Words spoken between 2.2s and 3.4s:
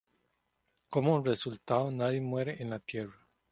muere en la tierra.